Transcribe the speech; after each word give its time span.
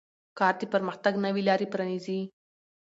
کار 0.39 0.53
د 0.59 0.63
پرمختګ 0.73 1.13
نوې 1.25 1.41
لارې 1.49 1.67
پرانیزي 1.73 2.19